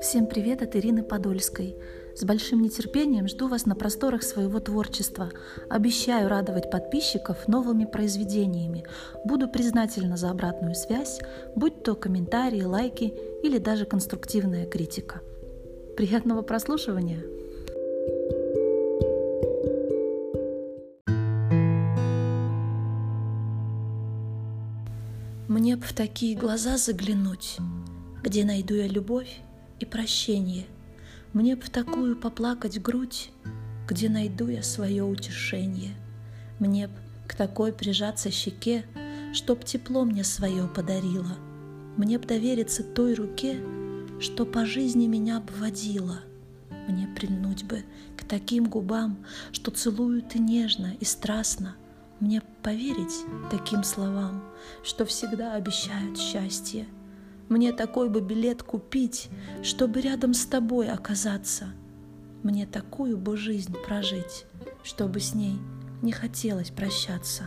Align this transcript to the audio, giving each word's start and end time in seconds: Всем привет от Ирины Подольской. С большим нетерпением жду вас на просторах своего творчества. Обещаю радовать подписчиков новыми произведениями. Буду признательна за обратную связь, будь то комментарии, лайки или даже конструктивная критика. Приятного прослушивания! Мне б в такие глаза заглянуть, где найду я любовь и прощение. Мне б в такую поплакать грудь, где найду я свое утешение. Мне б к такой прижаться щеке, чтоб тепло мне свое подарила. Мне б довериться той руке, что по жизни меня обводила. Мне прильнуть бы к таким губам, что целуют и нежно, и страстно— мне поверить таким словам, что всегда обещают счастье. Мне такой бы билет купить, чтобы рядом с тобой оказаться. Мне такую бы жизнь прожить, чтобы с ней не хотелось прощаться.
Всем 0.00 0.26
привет 0.26 0.62
от 0.62 0.76
Ирины 0.76 1.02
Подольской. 1.02 1.74
С 2.14 2.22
большим 2.22 2.62
нетерпением 2.62 3.26
жду 3.26 3.48
вас 3.48 3.66
на 3.66 3.74
просторах 3.74 4.22
своего 4.22 4.60
творчества. 4.60 5.30
Обещаю 5.68 6.28
радовать 6.28 6.70
подписчиков 6.70 7.48
новыми 7.48 7.84
произведениями. 7.84 8.84
Буду 9.24 9.48
признательна 9.48 10.16
за 10.16 10.30
обратную 10.30 10.76
связь, 10.76 11.18
будь 11.56 11.82
то 11.82 11.96
комментарии, 11.96 12.62
лайки 12.62 13.12
или 13.42 13.58
даже 13.58 13.86
конструктивная 13.86 14.66
критика. 14.66 15.20
Приятного 15.96 16.42
прослушивания! 16.42 17.24
Мне 25.48 25.76
б 25.76 25.82
в 25.84 25.92
такие 25.92 26.36
глаза 26.36 26.76
заглянуть, 26.76 27.56
где 28.22 28.44
найду 28.44 28.74
я 28.74 28.86
любовь 28.86 29.40
и 29.80 29.84
прощение. 29.84 30.66
Мне 31.32 31.56
б 31.56 31.62
в 31.62 31.70
такую 31.70 32.16
поплакать 32.16 32.80
грудь, 32.80 33.30
где 33.86 34.08
найду 34.08 34.48
я 34.48 34.62
свое 34.62 35.04
утешение. 35.04 35.94
Мне 36.58 36.88
б 36.88 36.92
к 37.26 37.34
такой 37.34 37.72
прижаться 37.72 38.30
щеке, 38.30 38.84
чтоб 39.32 39.64
тепло 39.64 40.04
мне 40.04 40.24
свое 40.24 40.66
подарила. 40.68 41.36
Мне 41.96 42.18
б 42.18 42.26
довериться 42.26 42.82
той 42.82 43.14
руке, 43.14 43.60
что 44.20 44.46
по 44.46 44.64
жизни 44.64 45.06
меня 45.06 45.36
обводила. 45.36 46.20
Мне 46.88 47.06
прильнуть 47.06 47.64
бы 47.64 47.84
к 48.16 48.24
таким 48.24 48.64
губам, 48.68 49.24
что 49.52 49.70
целуют 49.70 50.34
и 50.34 50.38
нежно, 50.38 50.94
и 50.98 51.04
страстно— 51.04 51.76
мне 52.20 52.42
поверить 52.62 53.24
таким 53.48 53.84
словам, 53.84 54.42
что 54.82 55.04
всегда 55.04 55.54
обещают 55.54 56.18
счастье. 56.18 56.86
Мне 57.48 57.72
такой 57.72 58.10
бы 58.10 58.20
билет 58.20 58.62
купить, 58.62 59.30
чтобы 59.62 60.00
рядом 60.00 60.34
с 60.34 60.44
тобой 60.44 60.90
оказаться. 60.90 61.68
Мне 62.42 62.66
такую 62.66 63.16
бы 63.16 63.36
жизнь 63.36 63.74
прожить, 63.86 64.44
чтобы 64.82 65.20
с 65.20 65.34
ней 65.34 65.58
не 66.02 66.12
хотелось 66.12 66.70
прощаться. 66.70 67.44